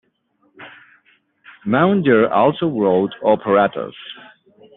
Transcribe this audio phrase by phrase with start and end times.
[1.63, 3.93] Maunder also wrote operettas.